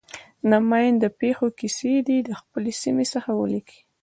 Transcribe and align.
د 0.49 0.51
ماین 0.69 0.93
د 0.99 1.05
پېښو 1.19 1.47
کیسې 1.59 1.93
دې 2.07 2.17
د 2.27 2.29
خپلې 2.41 2.71
سیمې 2.81 3.05
څخه 3.13 3.31
ولیکي. 3.41 3.79